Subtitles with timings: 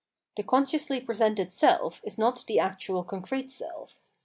[0.35, 4.01] The consciously presented self is not the actual concrete self.